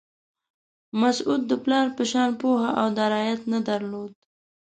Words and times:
مسعود 1.01 1.41
د 1.47 1.51
پلار 1.63 1.87
په 1.97 2.03
شان 2.11 2.29
پوهه 2.41 2.69
او 2.81 2.87
درایت 2.99 3.41
نه 3.53 3.59
درلود. 3.67 4.11